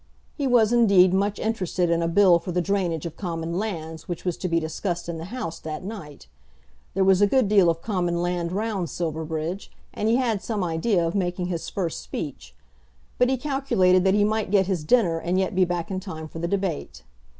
[0.33, 4.25] He was indeed much interested in a Bill for the drainage of common lands which
[4.25, 6.25] was to be discussed in the House that night;
[6.95, 11.05] there was a good deal of common land round Silverbridge, and he had some idea
[11.05, 12.55] of making his first speech,
[13.19, 16.27] but he calculated that he might get his dinner and yet be back in time
[16.27, 17.03] for the debate.